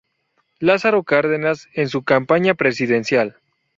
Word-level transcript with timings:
Lázaro 0.57 1.03
Cárdenas 1.03 1.69
en 1.75 1.87
su 1.87 2.01
campaña 2.03 2.55
presidencial. 2.55 3.37